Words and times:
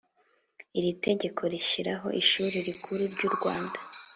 iri 0.77 0.91
tegeko 1.05 1.41
rishyiraho 1.53 2.07
ishuri 2.21 2.55
rikuru 2.67 3.03
ry 3.13 3.21
u 3.29 3.31
rwanda 3.35 3.77